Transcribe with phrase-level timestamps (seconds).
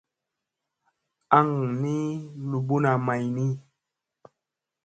[1.37, 1.49] Aŋ
[1.81, 1.95] ni
[2.49, 3.45] luɓuna may ni.